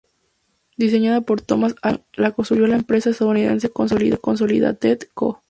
[0.77, 5.39] Diseñada por Thomas Alva Edison, la construyó la empresa estadounidense Consolidated Co.